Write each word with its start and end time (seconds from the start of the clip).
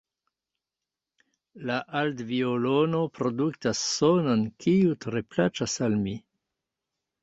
La 1.71 1.75
aldviolono 2.01 3.03
produktas 3.21 3.85
sonon, 3.93 4.45
kiu 4.67 5.01
tre 5.07 5.27
plaĉas 5.35 5.81
al 5.89 6.05
mi. 6.05 6.21